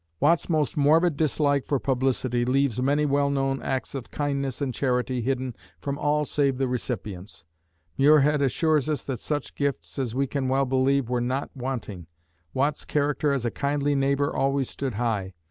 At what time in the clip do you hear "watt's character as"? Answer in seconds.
12.51-13.45